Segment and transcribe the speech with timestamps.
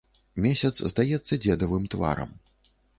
[0.45, 2.37] Месяц здаецца дзедавым тварам.